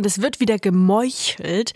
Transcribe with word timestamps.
und 0.00 0.06
es 0.06 0.22
wird 0.22 0.40
wieder 0.40 0.58
gemeuchelt. 0.58 1.74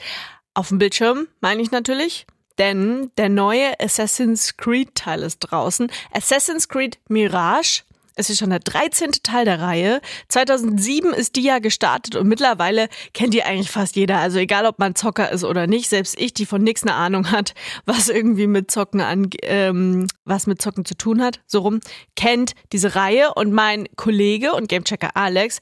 Auf 0.55 0.69
dem 0.69 0.78
Bildschirm, 0.78 1.28
meine 1.43 1.61
ich 1.61 1.73
natürlich. 1.73 2.26
Denn 2.56 3.10
der 3.18 3.28
neue 3.28 3.78
Assassin's 3.78 4.56
Creed 4.56 4.94
Teil 4.94 5.22
ist 5.22 5.40
draußen. 5.40 5.92
Assassin's 6.10 6.71
Creed 6.71 6.98
Mirage 7.08 7.82
es 8.16 8.30
ist 8.30 8.38
schon 8.38 8.50
der 8.50 8.61
13. 8.61 9.11
Teil 9.22 9.45
der 9.45 9.61
Reihe. 9.61 10.01
2007 10.29 11.12
ist 11.12 11.37
die 11.37 11.42
ja 11.42 11.58
gestartet 11.58 12.17
und 12.17 12.29
mittlerweile 12.29 12.88
kennt 13.12 13.35
die 13.35 13.42
eigentlich 13.42 13.71
fast 13.71 13.96
jeder. 13.96 14.19
Also 14.19 14.38
egal, 14.38 14.67
ob 14.67 14.78
man 14.78 14.94
Zocker 14.94 15.31
ist 15.33 15.44
oder 15.44 15.67
nicht, 15.67 15.88
selbst 15.88 16.19
ich, 16.19 16.32
die 16.32 16.46
von 16.46 16.63
nichts 16.63 16.82
eine 16.82 16.95
Ahnung 16.95 17.31
hat, 17.31 17.55
was 17.87 18.09
irgendwie 18.09 18.46
mit 18.46 18.71
Zocken 18.71 19.00
an, 19.00 19.31
ähm, 19.43 20.07
was 20.25 20.46
mit 20.46 20.63
Zocken 20.63 20.85
zu 20.85 20.96
tun 20.96 21.23
hat, 21.23 21.41
so 21.46 21.61
rum, 21.61 21.81
kennt 22.17 22.53
diese 22.73 22.95
Reihe. 22.95 23.35
Und 23.35 23.53
mein 23.53 23.87
Kollege 23.96 24.53
und 24.53 24.69
Gamechecker 24.69 25.11
Alex 25.15 25.59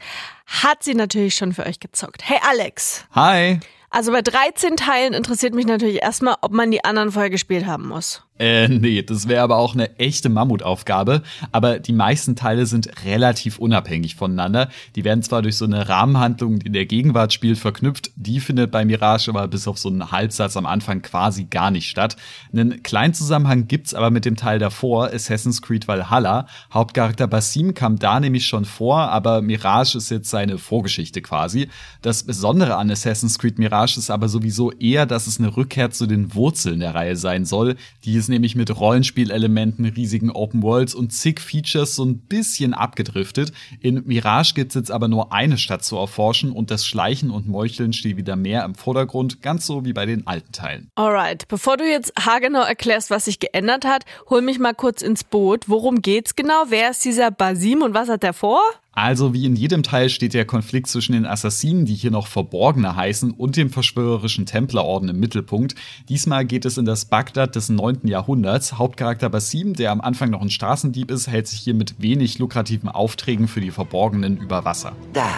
hat 0.47 0.83
sie 0.83 0.95
natürlich 0.95 1.35
schon 1.35 1.53
für 1.53 1.65
euch 1.65 1.81
gezockt. 1.81 2.23
Hey 2.25 2.39
Alex. 2.49 3.07
Hi. 3.13 3.61
Also 3.95 4.11
bei 4.11 4.23
13 4.23 4.77
Teilen 4.77 5.13
interessiert 5.13 5.55
mich 5.55 5.67
natürlich 5.67 6.03
erstmal, 6.03 6.37
ob 6.41 6.53
man 6.53 6.71
die 6.71 6.83
anderen 6.83 7.13
vorher 7.13 7.29
gespielt 7.29 7.67
haben 7.67 7.89
muss. 7.89 8.23
Äh, 8.39 8.69
nee, 8.69 9.03
das 9.03 9.29
wäre 9.29 9.43
aber 9.43 9.59
auch 9.59 9.75
eine 9.75 9.99
echte 9.99 10.29
Mammutaufgabe. 10.29 11.23
Aber 11.53 11.79
die 11.79 11.93
meisten 11.93 12.35
Teile 12.35 12.67
sind 12.67 13.05
relativ 13.05 13.59
unabhängig 13.59 14.17
voneinander. 14.17 14.71
Die 14.97 15.05
werden 15.05 15.23
zwar 15.23 15.43
durch 15.43 15.57
so 15.57 15.67
eine 15.67 15.89
Rahmenhandlung, 15.89 16.59
die 16.59 16.67
in 16.67 16.73
der 16.73 16.87
Gegenwart 16.87 17.33
spielt, 17.33 17.59
verknüpft. 17.59 18.11
Die 18.17 18.41
findet 18.41 18.71
bei 18.71 18.85
Mirage 18.85 19.31
aber 19.31 19.47
bis 19.49 19.69
auf 19.69 19.79
so 19.79 19.91
einen 19.91 20.11
Halbsatz 20.11 20.57
am 20.57 20.67
Anfang 20.67 21.03
quasi 21.03 21.45
gar 21.45 21.71
nicht 21.71 21.89
statt. 21.89 22.17
Einen 22.53 22.83
kleinen 22.83 23.13
Zusammenhang 23.13 23.69
gibt's 23.69 23.93
aber 23.93 24.11
mit 24.11 24.25
dem 24.25 24.37
Teil 24.37 24.59
davor, 24.59 25.11
Assassin's 25.13 25.61
Creed 25.61 25.87
Valhalla. 25.87 26.47
Hauptcharakter 26.73 27.27
Basim 27.27 27.75
kam 27.75 27.99
da 27.99 28.19
nämlich 28.19 28.47
schon 28.47 28.65
vor, 28.65 29.11
aber 29.11 29.43
Mirage 29.43 29.99
ist 29.99 30.11
jetzt 30.11 30.31
seine 30.31 30.57
Vorgeschichte 30.57 31.21
quasi. 31.21 31.69
Das 32.01 32.23
Besondere 32.25 32.77
an 32.77 32.91
Assassin's 32.91 33.39
Creed 33.39 33.59
Mirage 33.59 33.99
ist 33.99 34.11
aber 34.11 34.29
sowieso 34.29 34.73
eher, 34.73 35.05
dass 35.05 35.27
es 35.27 35.39
eine 35.39 35.55
Rückkehr 35.55 35.91
zu 35.91 36.07
den 36.07 36.35
Wurzeln 36.35 36.81
der 36.81 36.95
Reihe 36.95 37.17
sein 37.17 37.45
soll, 37.45 37.77
die 38.05 38.22
es 38.23 38.29
nämlich 38.29 38.55
mit 38.55 38.75
Rollenspielelementen, 38.75 39.85
riesigen 39.85 40.31
Open 40.31 40.63
Worlds 40.63 40.95
und 40.95 41.13
zig 41.13 41.41
Features 41.41 41.95
so 41.95 42.05
ein 42.05 42.19
bisschen 42.19 42.73
abgedriftet. 42.73 43.53
In 43.81 44.03
Mirage 44.07 44.55
gibt's 44.55 44.75
jetzt 44.75 44.91
aber 44.91 45.09
nur 45.09 45.33
eine 45.33 45.59
Stadt 45.59 45.85
zu 45.85 45.97
erforschen 45.97 46.53
und 46.53 46.71
das 46.71 46.87
Schleichen 46.87 47.31
und 47.31 47.49
Meucheln 47.49 47.93
steht 47.93 48.17
wieder 48.17 48.37
mehr 48.37 48.65
im 48.65 48.75
Vordergrund, 48.75 49.43
ganz 49.43 49.67
so 49.67 49.85
wie 49.85 49.93
bei 49.93 50.07
den 50.07 50.27
alten 50.27 50.53
Teilen. 50.53 50.89
Alright, 50.95 51.49
bevor 51.49 51.77
du 51.77 51.85
jetzt 51.85 52.13
haargenau 52.19 52.63
erklärst, 52.63 53.11
was 53.11 53.25
sich 53.25 53.41
geändert 53.41 53.85
hat, 53.85 54.05
hol 54.31 54.41
mich 54.41 54.59
mal 54.59 54.75
kurz 54.75 55.03
ins 55.03 55.25
Boot. 55.25 55.69
Worum 55.69 56.01
geht's 56.01 56.37
genau? 56.37 56.65
Wer 56.69 56.91
ist 56.91 57.05
dieser 57.05 57.31
Basim 57.31 57.83
und 57.83 57.95
was 57.95 58.09
hat 58.09 58.23
er 58.25 58.33
vor? 58.33 58.61
Also 58.95 59.33
wie 59.33 59.47
in 59.47 59.57
jedem 59.57 59.83
Teil 59.83 60.11
steht 60.11 60.35
der 60.35 60.45
Konflikt 60.45 60.87
zwischen 60.87 61.13
den 61.13 61.25
Assassinen, 61.25 61.87
die 61.87 61.95
hier 61.95 62.11
noch 62.11 62.27
Verborgene 62.27 62.95
heißen, 62.95 63.31
und 63.31 63.57
dem 63.57 63.71
verschwörerischen 63.71 64.45
Templerorden 64.45 65.09
im 65.09 65.19
Mittelpunkt. 65.19 65.75
Diesmal 66.11 66.45
geht 66.45 66.67
es 66.67 66.77
in 66.77 66.85
das 66.85 67.07
Bagdad 67.07 67.57
des 67.57 67.71
9. 67.71 68.07
Jahrhunderts. 68.07 68.77
Hauptcharakter 68.77 69.31
Basim, 69.31 69.73
der 69.73 69.93
am 69.93 70.03
Anfang 70.03 70.29
noch 70.29 70.43
ein 70.43 70.51
Straßendieb 70.51 71.11
ist, 71.11 71.27
hält 71.27 71.49
sich 71.49 71.61
hier 71.61 71.73
mit 71.73 72.03
wenig 72.03 72.39
lukrativen 72.39 72.91
Aufträgen 72.91 73.49
für 73.49 73.63
die 73.63 73.71
Verborgenen 73.71 74.37
über 74.37 74.67
Wasser. 74.67 74.93
Da. 75.15 75.31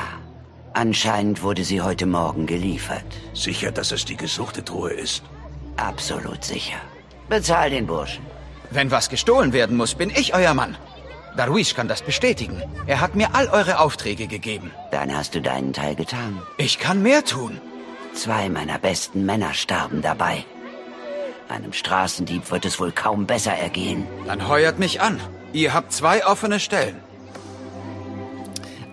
Anscheinend 0.72 1.42
wurde 1.42 1.62
sie 1.62 1.80
heute 1.82 2.06
Morgen 2.06 2.46
geliefert. 2.46 3.04
Sicher, 3.32 3.70
dass 3.70 3.92
es 3.92 4.04
die 4.04 4.16
gesuchte 4.16 4.64
Truhe 4.64 4.90
ist? 4.90 5.22
Absolut 5.76 6.42
sicher. 6.42 6.78
Bezahl 7.28 7.70
den 7.70 7.86
Burschen. 7.86 8.24
Wenn 8.72 8.90
was 8.90 9.08
gestohlen 9.08 9.52
werden 9.52 9.76
muss, 9.76 9.94
bin 9.94 10.10
ich 10.10 10.34
euer 10.34 10.52
Mann. 10.52 10.76
Darwish 11.36 11.74
kann 11.74 11.88
das 11.88 12.02
bestätigen. 12.02 12.62
Er 12.86 13.00
hat 13.00 13.16
mir 13.16 13.34
all 13.34 13.48
eure 13.48 13.80
Aufträge 13.80 14.26
gegeben. 14.26 14.70
Dann 14.90 15.16
hast 15.16 15.34
du 15.34 15.40
deinen 15.40 15.72
Teil 15.72 15.94
getan. 15.96 16.40
Ich 16.58 16.78
kann 16.78 17.02
mehr 17.02 17.24
tun. 17.24 17.60
Zwei 18.14 18.48
meiner 18.48 18.78
besten 18.78 19.24
Männer 19.26 19.54
starben 19.54 20.00
dabei. 20.00 20.44
Einem 21.48 21.72
Straßendieb 21.72 22.50
wird 22.50 22.64
es 22.64 22.78
wohl 22.80 22.92
kaum 22.92 23.26
besser 23.26 23.52
ergehen. 23.52 24.06
Dann 24.26 24.48
heuert 24.48 24.78
mich 24.78 25.00
an. 25.00 25.20
Ihr 25.52 25.74
habt 25.74 25.92
zwei 25.92 26.24
offene 26.26 26.60
Stellen. 26.60 26.96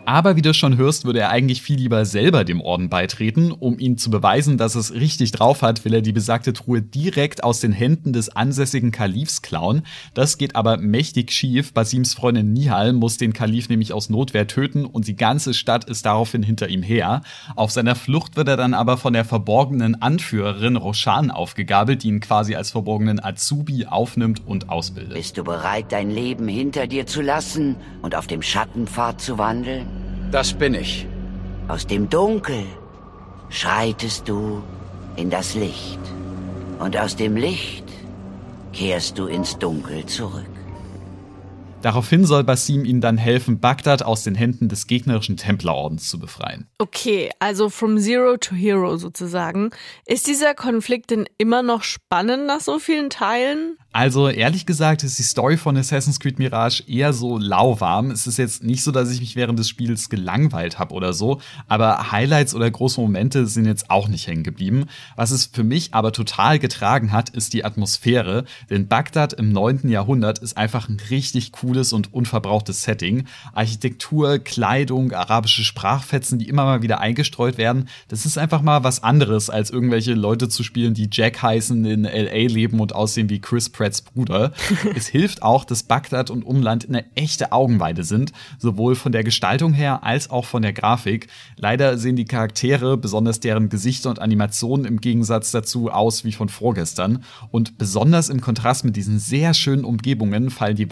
Aber 0.06 0.36
wie 0.36 0.42
du 0.42 0.54
schon 0.54 0.78
hörst, 0.78 1.06
würde 1.06 1.20
er 1.20 1.30
eigentlich 1.30 1.62
viel 1.62 1.78
lieber 1.78 2.06
selber 2.06 2.44
dem 2.44 2.60
Orden 2.60 2.90
beitreten. 2.90 3.52
Um 3.52 3.78
ihn 3.78 3.98
zu 3.98 4.10
beweisen, 4.10 4.58
dass 4.58 4.76
es 4.76 4.94
richtig 4.94 5.32
drauf 5.32 5.62
hat, 5.62 5.86
will 5.86 5.94
er 5.94 6.02
die 6.02 6.12
besagte 6.12 6.54
Truhe 6.54 6.82
direkt 6.82 7.44
aus 7.44 7.60
den 7.60 7.72
Händen 7.72 8.12
des 8.12 8.36
ansässigen 8.36 8.92
Kalifs 8.92 9.42
klauen. 9.42 9.84
Das 10.14 10.38
geht 10.38 10.56
aber 10.56 10.78
mächtig 10.78 11.32
schief. 11.32 11.74
Basims 11.74 12.16
Freundin 12.16 12.52
Nihal 12.52 12.94
muss 12.94 13.18
den 13.18 13.32
Kalif 13.32 13.70
nämlich 13.70 13.94
aus 13.94 14.10
Notwehr 14.10 14.48
töten 14.48 14.86
und 14.86 15.08
die 15.08 15.16
ganze 15.16 15.54
Stadt 15.54 15.86
ist 15.86 16.06
daraufhin 16.06 16.44
hinter 16.44 16.68
ihm 16.68 16.84
her. 16.84 17.22
Auf 17.56 17.72
seiner 17.72 17.96
Flucht 17.96 18.36
wird 18.36 18.48
er 18.48 18.58
dann 18.58 18.74
aber 18.74 18.98
von 18.98 19.14
der 19.14 19.24
verborgenen 19.24 20.02
Anführerin 20.02 20.78
Roshan 20.78 21.30
aufgegabelt, 21.30 22.04
die 22.04 22.08
ihn 22.08 22.20
quasi 22.20 22.56
als 22.56 22.72
verborgenen 22.72 23.24
Azubi 23.24 23.86
aufnimmt 23.86 24.46
und 24.46 24.70
ausbildet. 24.70 25.14
Bist 25.14 25.38
du 25.38 25.44
bereit, 25.44 25.86
dein 25.90 26.10
Leben 26.10 26.48
hinter 26.48 26.88
dir 26.88 27.06
zu 27.06 27.22
lassen 27.22 27.76
und 28.02 28.16
auf 28.16 28.26
dem 28.26 28.42
Schattenpfad 28.42 29.22
zu 29.22 29.38
wandeln? 29.38 30.01
Das 30.31 30.53
bin 30.53 30.74
ich. 30.74 31.06
Aus 31.68 31.86
dem 31.86 32.09
Dunkel 32.09 32.64
schreitest 33.50 34.30
du 34.30 34.64
in 35.18 35.30
das 35.30 35.56
Licht. 35.56 36.00
Und 36.80 36.96
aus 36.97 37.16
dem 37.18 37.36
Licht 37.36 37.84
kehrst 38.72 39.18
du 39.18 39.28
ins 39.28 39.58
Dunkel 39.58 40.06
zurück. 40.06 40.51
Daraufhin 41.81 42.25
soll 42.25 42.44
Basim 42.44 42.86
ihnen 42.86 43.02
dann 43.02 43.18
helfen, 43.18 43.59
Bagdad 43.59 44.03
aus 44.03 44.24
den 44.24 44.36
Händen 44.36 44.69
des 44.69 44.86
gegnerischen 44.86 45.38
Templerordens 45.38 46.09
zu 46.09 46.19
befreien. 46.19 46.68
Okay, 46.78 47.31
also 47.40 47.69
from 47.69 47.97
zero 47.97 48.38
to 48.38 48.53
hero 48.56 48.97
sozusagen. 48.97 49.72
Ist 50.06 50.28
dieser 50.28 50.53
Konflikt 50.53 51.09
denn 51.09 51.25
immer 51.38 51.64
noch 51.64 51.84
spannend 51.84 52.46
nach 52.46 52.59
so 52.59 52.78
vielen 52.78 53.09
Teilen? 53.09 53.78
Also 53.94 54.30
ehrlich 54.30 54.66
gesagt 54.66 55.03
ist 55.03 55.20
die 55.20 55.24
Story 55.24 55.58
von 55.58 55.75
Assassin's 55.75 56.20
Creed 56.20 56.40
Mirage 56.40 56.84
eher 56.88 57.12
so 57.12 57.38
lauwarm. 57.38 58.12
Es 58.12 58.25
ist 58.25 58.38
jetzt 58.38 58.64
nicht 58.64 58.84
so, 58.84 58.91
dass 58.91 59.12
ich 59.12 59.20
mich 59.20 59.36
während 59.36 59.59
des 59.59 59.68
Spiels 59.68 60.08
gelangweilt 60.09 60.80
habe 60.80 60.94
oder 60.94 61.12
so, 61.12 61.41
aber 61.68 62.12
Highlights 62.12 62.56
oder 62.56 62.72
große 62.72 63.02
Momente 63.02 63.47
sind 63.47 63.66
jetzt 63.66 63.90
auch 63.90 64.08
nicht 64.08 64.28
hängen 64.28 64.44
geblieben. 64.44 64.86
Was 65.18 65.31
es 65.31 65.47
für 65.47 65.64
mich 65.64 65.94
aber 65.94 66.14
total 66.14 66.58
getragen 66.58 67.12
hat, 67.12 67.31
ist 67.31 67.53
die 67.53 67.66
Atmosphäre, 67.66 68.46
denn 68.70 68.88
Bagdad 68.88 69.34
im 69.34 69.52
9. 69.52 69.90
Jahrhundert 69.90 70.40
ist 70.40 70.56
einfach 70.56 70.88
ein 70.88 71.02
richtig 71.09 71.52
cooles 71.72 71.94
und 71.94 72.14
unverbrauchtes 72.14 72.84
Setting. 72.84 73.24
Architektur, 73.54 74.40
Kleidung, 74.40 75.14
arabische 75.14 75.64
Sprachfetzen, 75.64 76.38
die 76.38 76.50
immer 76.50 76.66
mal 76.66 76.82
wieder 76.82 77.00
eingestreut 77.00 77.58
werden, 77.58 77.88
das 78.09 78.26
ist 78.26 78.38
einfach 78.38 78.62
mal 78.62 78.84
was 78.84 79.04
anderes, 79.04 79.50
als 79.50 79.70
irgendwelche 79.70 80.14
Leute 80.14 80.50
zu 80.50 80.64
spielen, 80.64 80.94
die 80.94 81.08
Jack 81.09 81.42
heißen, 81.42 81.86
in 81.86 82.04
LA 82.04 82.52
leben 82.52 82.82
und 82.82 82.94
aussehen 82.94 83.30
wie 83.30 83.40
Chris 83.40 83.70
Pratts 83.70 84.02
Bruder. 84.02 84.52
es 84.96 85.08
hilft 85.08 85.44
auch, 85.44 85.64
dass 85.64 85.84
Bagdad 85.84 86.30
und 86.30 86.44
Umland 86.44 86.90
eine 86.90 87.06
echte 87.16 87.54
Augenweide 87.54 88.03
sind, 88.03 88.34
sowohl 88.59 88.96
von 88.96 89.14
der 89.14 89.24
Gestaltung 89.24 89.72
her 89.72 90.03
als 90.03 90.30
auch 90.30 90.44
von 90.44 90.62
der 90.62 90.74
Grafik. 90.74 91.28
Leider 91.56 91.98
sehen 91.98 92.18
die 92.18 92.26
Charaktere, 92.26 92.98
besonders 92.98 93.40
deren 93.40 93.70
Gesichter 93.70 94.09
und 94.09 94.20
Animationen 94.20 94.86
im 94.86 95.00
Gegensatz 95.00 95.52
dazu 95.52 95.90
aus 95.90 96.26
wie 96.26 96.34
von 96.34 96.50
vorgestern. 96.50 97.24
Und 97.50 97.78
besonders 97.78 98.28
im 98.28 98.42
Kontrast 98.42 98.84
mit 98.84 98.98
diesen 98.98 99.20
sehr 99.20 99.53
schönen 99.53 99.86
Umgebungen 99.86 100.50
fallen 100.50 100.76
die 100.76 100.90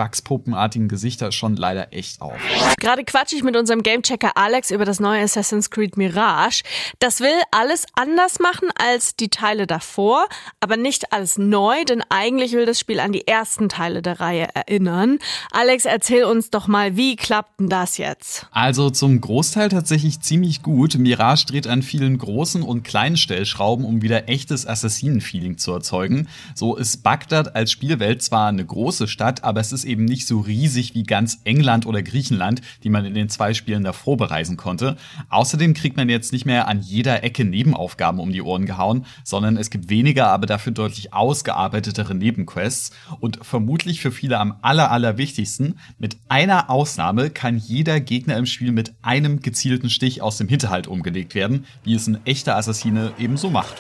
wachspuppenartigen 0.70 0.88
Gesichter 0.88 1.32
schon 1.32 1.56
leider 1.56 1.94
echt 1.94 2.22
auf. 2.22 2.38
Gerade 2.80 3.04
quatsche 3.04 3.36
ich 3.36 3.44
mit 3.44 3.56
unserem 3.56 3.84
Gamechecker 3.84 4.32
Alex 4.36 4.72
über 4.72 4.86
das 4.86 5.00
neue 5.00 5.22
Assassin's 5.24 5.70
Creed 5.70 5.98
Mirage. 5.98 6.64
Das 7.00 7.20
will 7.20 7.34
alles 7.52 7.86
anders 7.94 8.40
machen 8.40 8.70
als 8.76 9.16
die 9.16 9.30
Teile 9.30 9.68
davor, 9.68 10.28
aber 10.60 10.78
nicht 10.78 11.12
alles 11.12 11.38
neu, 11.38 11.84
denn 11.86 12.04
eigentlich 12.10 12.54
will 12.54 12.66
das 12.66 12.80
Spiel 12.80 13.00
an 13.00 13.12
die 13.12 13.28
ersten 13.28 13.70
Teile 13.70 14.02
der 14.02 14.20
Reihe 14.20 14.48
erinnern. 14.54 15.20
Alex, 15.52 15.86
erzähl 15.86 16.24
uns 16.24 16.50
doch 16.50 16.68
mal, 16.68 16.96
wie 16.96 17.16
klappt 17.16 17.60
denn 17.60 17.70
das 17.70 17.98
jetzt? 17.98 18.48
Also 18.52 18.90
zum 18.90 19.20
Großteil 19.20 19.70
tatsächlich 19.70 20.22
ziemlich 20.22 20.62
gut. 20.62 20.96
Mirage 20.98 21.46
dreht 21.46 21.68
an 21.68 21.82
vielen 21.82 22.18
großen 22.18 22.62
und 22.62 22.84
kleinen 22.84 23.18
Stellschrauben, 23.18 23.86
um 23.86 24.02
wieder 24.02 24.30
echtes 24.30 24.68
Assassinen-Feeling 24.68 25.58
zu 25.58 25.72
erzeugen. 25.72 26.28
So 26.56 26.76
ist 26.76 27.04
Bagdad 27.04 27.56
als 27.56 27.72
Spielwelt 27.72 28.22
zwar 28.22 28.48
eine 28.48 28.66
große 28.66 29.08
Stadt, 29.08 29.44
aber 29.44 29.60
es 29.60 29.72
ist 29.72 29.86
eben 29.86 30.06
nicht 30.06 30.28
so 30.28 30.40
riesig 30.40 30.59
wie 30.94 31.04
ganz 31.04 31.40
England 31.44 31.86
oder 31.86 32.04
Griechenland, 32.04 32.62
die 32.84 32.90
man 32.90 33.06
in 33.06 33.14
den 33.14 33.30
zwei 33.30 33.54
Spielen 33.54 33.84
davor 33.84 34.18
bereisen 34.18 34.58
konnte. 34.58 34.96
Außerdem 35.30 35.74
kriegt 35.74 35.98
man 35.98 36.08
jetzt 36.08 36.34
nicht 36.34 36.46
mehr 36.46 36.68
an 36.68 36.82
jeder 36.82 37.24
Ecke 37.24 37.46
Nebenaufgaben 37.46 38.20
um 38.20 38.32
die 38.32 38.42
Ohren 38.42 38.66
gehauen, 38.66 39.06
sondern 39.24 39.58
es 39.58 39.70
gibt 39.70 39.90
weniger, 39.90 40.28
aber 40.28 40.46
dafür 40.46 40.72
deutlich 40.72 41.14
ausgearbeitetere 41.14 42.14
Nebenquests. 42.14 42.60
Quests 42.60 42.92
und 43.20 43.40
vermutlich 43.46 44.02
für 44.02 44.12
viele 44.12 44.40
am 44.40 44.56
aller. 44.62 44.90
Mit 45.98 46.18
einer 46.28 46.70
Ausnahme 46.70 47.30
kann 47.30 47.58
jeder 47.58 48.00
Gegner 48.00 48.38
im 48.38 48.46
Spiel 48.46 48.72
mit 48.72 48.94
einem 49.02 49.42
gezielten 49.42 49.90
Stich 49.90 50.22
aus 50.22 50.38
dem 50.38 50.48
Hinterhalt 50.48 50.88
umgelegt 50.88 51.36
werden, 51.36 51.66
wie 51.84 51.94
es 51.94 52.08
ein 52.08 52.20
echter 52.26 52.56
Assassine 52.56 53.14
ebenso 53.18 53.50
macht. 53.50 53.76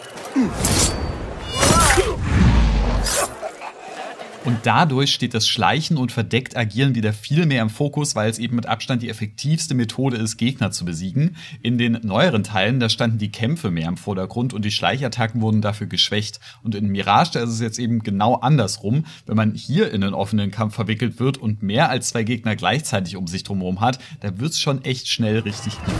Und 4.45 4.59
dadurch 4.63 5.13
steht 5.13 5.33
das 5.33 5.47
Schleichen 5.47 5.97
und 5.97 6.11
verdeckt 6.11 6.55
Agieren 6.55 6.95
wieder 6.95 7.11
viel 7.13 7.45
mehr 7.45 7.61
im 7.61 7.69
Fokus, 7.69 8.15
weil 8.15 8.29
es 8.29 8.39
eben 8.39 8.55
mit 8.55 8.67
Abstand 8.67 9.01
die 9.01 9.09
effektivste 9.09 9.75
Methode 9.75 10.17
ist, 10.17 10.37
Gegner 10.37 10.71
zu 10.71 10.85
besiegen. 10.85 11.35
In 11.61 11.77
den 11.77 11.99
neueren 12.03 12.43
Teilen, 12.43 12.79
da 12.79 12.87
standen 12.89 13.17
die 13.17 13.31
Kämpfe 13.31 13.69
mehr 13.69 13.87
im 13.89 13.97
Vordergrund 13.97 14.53
und 14.53 14.63
die 14.63 14.71
Schleichattacken 14.71 15.41
wurden 15.41 15.61
dafür 15.61 15.87
geschwächt. 15.87 16.39
Und 16.63 16.75
in 16.75 16.87
Mirage, 16.87 17.31
da 17.33 17.43
ist 17.43 17.49
es 17.49 17.59
jetzt 17.59 17.79
eben 17.79 18.01
genau 18.01 18.35
andersrum. 18.35 19.05
Wenn 19.25 19.35
man 19.35 19.53
hier 19.55 19.91
in 19.91 20.03
einen 20.03 20.13
offenen 20.13 20.51
Kampf 20.51 20.75
verwickelt 20.75 21.19
wird 21.19 21.37
und 21.37 21.61
mehr 21.61 21.89
als 21.89 22.09
zwei 22.09 22.23
Gegner 22.23 22.55
gleichzeitig 22.55 23.17
um 23.17 23.27
sich 23.27 23.43
drumherum 23.43 23.81
hat, 23.81 23.99
da 24.21 24.39
wird's 24.39 24.59
schon 24.59 24.83
echt 24.85 25.09
schnell 25.09 25.39
richtig 25.39 25.73
knifflig. 25.83 25.99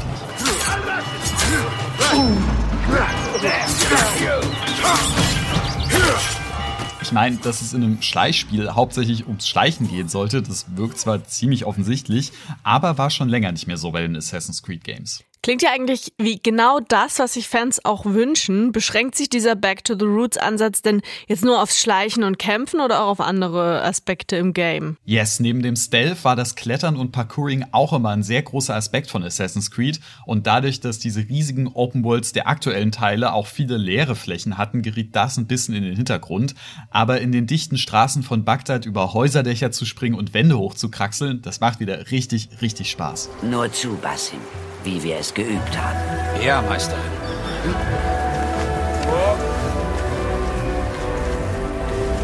Ich 7.10 7.14
meine, 7.14 7.38
dass 7.38 7.64
es 7.64 7.74
in 7.74 7.82
einem 7.82 8.04
Schleichspiel 8.04 8.76
hauptsächlich 8.76 9.26
ums 9.26 9.48
Schleichen 9.48 9.88
gehen 9.88 10.10
sollte, 10.10 10.44
das 10.44 10.78
wirkt 10.78 11.00
zwar 11.00 11.24
ziemlich 11.24 11.66
offensichtlich, 11.66 12.32
aber 12.62 13.00
war 13.00 13.10
schon 13.10 13.30
länger 13.30 13.52
nicht 13.52 13.66
mehr 13.66 13.78
so 13.78 13.90
bei 13.90 14.04
den 14.04 14.16
Assassin's 14.16 14.62
Creed 14.62 14.84
Games. 14.84 15.24
Klingt 15.42 15.62
ja 15.62 15.72
eigentlich 15.72 16.12
wie 16.18 16.38
genau 16.38 16.82
das, 16.82 17.18
was 17.18 17.36
sich 17.36 17.48
Fans 17.48 17.86
auch 17.86 18.04
wünschen. 18.04 18.74
Beschränkt 18.74 19.16
sich 19.16 19.30
dieser 19.30 19.56
Back 19.56 19.86
to 19.86 19.96
the 19.98 20.04
Roots 20.04 20.38
Ansatz 20.38 20.82
denn 20.82 21.02
jetzt 21.28 21.46
nur 21.46 21.62
aufs 21.62 21.80
Schleichen 21.80 22.24
und 22.24 22.38
Kämpfen 22.38 22.82
oder 22.82 23.02
auch 23.02 23.08
auf 23.08 23.22
andere 23.22 23.82
Aspekte 23.82 24.36
im 24.36 24.52
Game? 24.52 24.98
Yes, 25.06 25.40
neben 25.40 25.64
dem 25.64 25.78
Stealth 25.78 26.26
war 26.26 26.36
das 26.36 26.56
Klettern 26.56 26.98
und 26.98 27.14
Parkouring 27.14 27.66
auch 27.72 27.94
immer 27.94 28.10
ein 28.10 28.22
sehr 28.22 28.42
großer 28.42 28.76
Aspekt 28.76 29.10
von 29.10 29.24
Assassin's 29.24 29.72
Creed 29.72 30.02
und 30.26 30.46
dadurch, 30.46 30.82
dass 30.82 31.00
diese 31.00 31.22
riesigen 31.22 31.68
Open 31.68 32.04
Worlds 32.04 32.34
der 32.34 32.50
aktuellen 32.50 32.92
Teile 32.92 33.32
auch 33.32 33.48
viele 33.48 33.78
leere 33.78 34.18
Flächen 34.18 34.58
hatten, 34.58 34.82
geriet 34.82 35.16
das 35.16 35.38
ein 35.38 35.48
bisschen 35.48 35.74
in 35.74 35.84
den 35.84 35.96
Hintergrund. 35.96 36.54
Aber 36.90 37.22
in 37.22 37.32
den 37.32 37.48
dichten 37.48 37.78
Straßen 37.78 38.24
von 38.24 38.44
Bagdad 38.44 38.86
über 38.86 39.14
Häuserdächer 39.14 39.72
zu 39.72 39.86
springen 39.86 40.16
und 40.16 40.34
Wände 40.34 40.58
hochzukraxeln, 40.58 41.42
das 41.42 41.62
macht 41.62 41.80
wieder 41.80 42.12
richtig, 42.12 42.50
richtig 42.62 42.92
Spaß. 42.92 43.30
Nur 43.44 43.72
zu, 43.72 43.96
Basim 44.02 44.40
wie 44.84 45.04
wir 45.04 45.18
es 45.18 45.34
geübt 45.34 45.78
haben. 45.78 46.00
Ja, 46.44 46.62
Meisterin. 46.62 47.02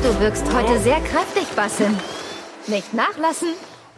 Du 0.04 0.20
wirkst 0.20 0.46
heute 0.54 0.80
sehr 0.80 1.00
kräftig, 1.02 1.48
Basim. 1.56 1.96
Nicht 2.68 2.94
nachlassen. 2.94 3.50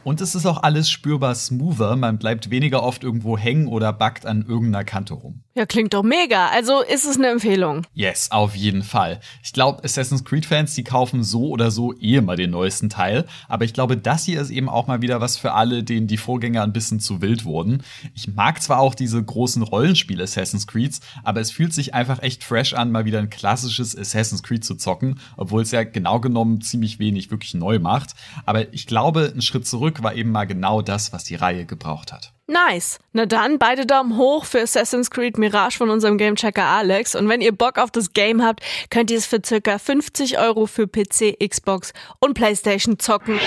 Und 0.03 0.21
es 0.21 0.35
ist 0.35 0.45
auch 0.45 0.63
alles 0.63 0.89
spürbar 0.89 1.35
smoother. 1.35 1.97
Man 1.97 2.17
bleibt 2.17 2.49
weniger 2.49 2.81
oft 2.81 3.03
irgendwo 3.03 3.37
hängen 3.37 3.67
oder 3.67 3.91
backt 3.91 4.25
an 4.25 4.45
irgendeiner 4.47 4.85
Kante 4.85 5.13
rum. 5.15 5.43
Ja, 5.57 5.65
klingt 5.65 5.95
doch 5.95 6.03
mega. 6.03 6.49
Also 6.49 6.81
ist 6.81 7.03
es 7.03 7.17
eine 7.17 7.29
Empfehlung. 7.29 7.87
Yes, 7.95 8.29
auf 8.29 8.55
jeden 8.55 8.83
Fall. 8.83 9.19
Ich 9.41 9.53
glaube, 9.53 9.83
Assassin's 9.83 10.23
Creed-Fans, 10.23 10.75
die 10.75 10.83
kaufen 10.83 11.23
so 11.23 11.47
oder 11.47 11.71
so 11.71 11.95
eh 11.99 12.21
mal 12.21 12.37
den 12.37 12.51
neuesten 12.51 12.89
Teil. 12.89 13.25
Aber 13.47 13.65
ich 13.65 13.73
glaube, 13.73 13.97
das 13.97 14.23
hier 14.23 14.39
ist 14.39 14.51
eben 14.51 14.69
auch 14.69 14.85
mal 14.85 15.01
wieder 15.01 15.19
was 15.19 15.35
für 15.35 15.53
alle, 15.53 15.83
denen 15.83 16.05
die 16.05 16.17
Vorgänger 16.17 16.61
ein 16.61 16.73
bisschen 16.73 16.99
zu 16.99 17.23
wild 17.23 17.43
wurden. 17.43 17.81
Ich 18.13 18.35
mag 18.35 18.61
zwar 18.61 18.77
auch 18.77 18.93
diese 18.93 19.23
großen 19.23 19.63
Rollenspiele 19.63 20.25
Assassin's 20.25 20.67
Creeds, 20.67 20.99
aber 21.23 21.41
es 21.41 21.49
fühlt 21.49 21.73
sich 21.73 21.95
einfach 21.95 22.21
echt 22.21 22.43
fresh 22.43 22.75
an, 22.75 22.91
mal 22.91 23.05
wieder 23.05 23.17
ein 23.17 23.31
klassisches 23.31 23.97
Assassin's 23.97 24.43
Creed 24.43 24.63
zu 24.63 24.75
zocken, 24.75 25.19
obwohl 25.37 25.63
es 25.63 25.71
ja 25.71 25.83
genau 25.83 26.19
genommen 26.19 26.61
ziemlich 26.61 26.99
wenig 26.99 27.31
wirklich 27.31 27.55
neu 27.55 27.79
macht. 27.79 28.13
Aber 28.45 28.71
ich 28.75 28.85
glaube, 28.85 29.33
ein 29.35 29.41
Schritt 29.41 29.65
zurück 29.65 30.03
war 30.03 30.13
eben 30.13 30.29
mal 30.29 30.45
genau 30.45 30.83
das, 30.83 31.13
was 31.13 31.23
die 31.23 31.33
Reihe 31.33 31.65
gebraucht 31.65 32.13
hat. 32.13 32.36
Nice. 32.47 32.99
Na 33.11 33.25
dann, 33.25 33.59
beide 33.59 33.85
Daumen 33.85 34.15
hoch 34.15 34.45
für 34.45 34.61
Assassin's 34.61 35.11
Creed 35.11 35.37
Mirage 35.37 35.77
von 35.77 35.89
unserem 35.89 36.17
Gamechecker 36.17 36.63
Alex. 36.63 37.13
Und 37.13 37.27
wenn 37.27 37.41
ihr 37.41 37.51
Bock 37.51 37.77
auf 37.77 37.91
das 37.91 38.13
Game 38.13 38.41
habt, 38.41 38.61
könnt 38.89 39.11
ihr 39.11 39.17
es 39.17 39.25
für 39.25 39.41
circa 39.45 39.77
50 39.77 40.39
Euro 40.39 40.65
für 40.65 40.87
PC, 40.87 41.37
Xbox 41.45 41.91
und 42.19 42.35
Playstation 42.35 42.99
zocken. 42.99 43.37